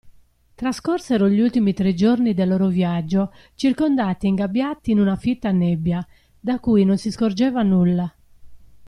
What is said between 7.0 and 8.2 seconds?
scorgeva nulla.